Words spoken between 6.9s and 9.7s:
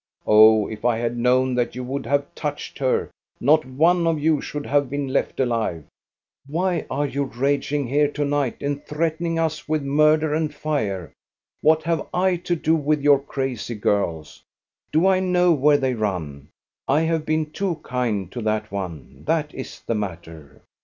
you raging here to night and threaten ing us